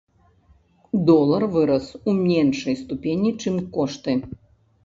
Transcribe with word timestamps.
Долар 1.09 1.43
вырас 1.55 1.87
у 2.13 2.15
меншай 2.23 2.75
ступені, 2.83 3.35
чым 3.45 3.61
кошты. 3.77 4.21